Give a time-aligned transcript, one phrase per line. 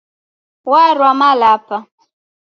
[0.71, 1.77] Warwa Malapa.